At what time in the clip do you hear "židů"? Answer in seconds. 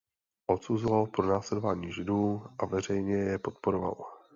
1.91-2.43